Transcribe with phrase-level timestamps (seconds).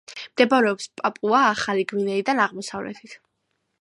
[0.35, 3.15] მდებარეობს პაპუა-ახალი გვინეიდან აღმოსავლეთით.